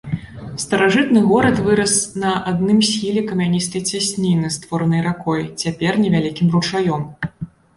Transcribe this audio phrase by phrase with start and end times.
[0.61, 1.93] Старажытны горад вырас
[2.23, 7.07] на адным схіле камяністай цясніны, створанай ракой, цяпер невялікім ручаём.